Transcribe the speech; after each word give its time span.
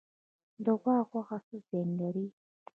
د 0.65 0.67
غوا 0.81 0.97
غوښه 1.09 1.37
څه 1.47 1.55
زیان 1.67 1.89
لري؟ 1.99 2.25